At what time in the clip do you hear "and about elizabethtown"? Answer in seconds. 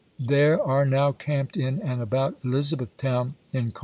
1.79-3.35